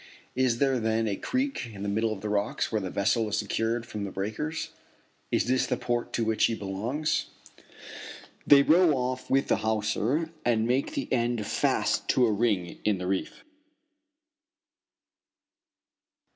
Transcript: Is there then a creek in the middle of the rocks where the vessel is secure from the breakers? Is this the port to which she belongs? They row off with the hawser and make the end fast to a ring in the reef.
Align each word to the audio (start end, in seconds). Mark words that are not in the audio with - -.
Is 0.35 0.57
there 0.57 0.79
then 0.79 1.07
a 1.07 1.15
creek 1.15 1.69
in 1.71 1.83
the 1.83 1.87
middle 1.87 2.11
of 2.11 2.21
the 2.21 2.29
rocks 2.29 2.71
where 2.71 2.81
the 2.81 2.89
vessel 2.89 3.29
is 3.29 3.37
secure 3.37 3.83
from 3.83 4.03
the 4.03 4.09
breakers? 4.09 4.71
Is 5.31 5.45
this 5.45 5.67
the 5.67 5.77
port 5.77 6.11
to 6.13 6.25
which 6.25 6.41
she 6.41 6.55
belongs? 6.55 7.27
They 8.47 8.63
row 8.63 8.93
off 8.97 9.29
with 9.29 9.47
the 9.47 9.57
hawser 9.57 10.31
and 10.43 10.65
make 10.65 10.95
the 10.95 11.07
end 11.13 11.45
fast 11.45 12.07
to 12.09 12.25
a 12.25 12.31
ring 12.31 12.79
in 12.83 12.97
the 12.97 13.05
reef. 13.05 13.43